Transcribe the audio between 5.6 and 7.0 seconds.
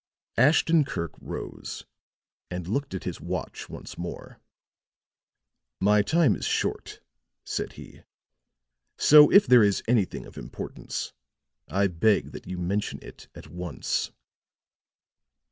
[Illustration: "MY TIME IS SHORT"] "My time is